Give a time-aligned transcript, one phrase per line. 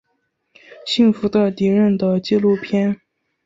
[0.83, 2.99] 幸福的敌人的纪录片。